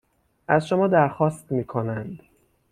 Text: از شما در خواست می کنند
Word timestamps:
از 0.47 0.67
شما 0.67 0.87
در 0.87 1.07
خواست 1.07 1.51
می 1.51 1.63
کنند 1.65 2.19